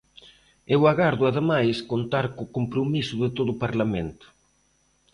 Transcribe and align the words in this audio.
Eu 0.75 0.81
agardo, 0.91 1.23
ademais, 1.25 1.75
contar 1.91 2.25
co 2.35 2.51
compromiso 2.57 3.15
de 3.23 3.29
todo 3.37 3.49
o 3.53 3.59
Parlamento. 3.63 4.27